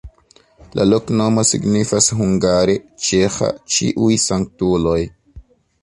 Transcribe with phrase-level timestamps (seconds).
[0.79, 5.01] La loknomo signifas hungare: "ĉeĥa-ĉiuj-sanktuloj".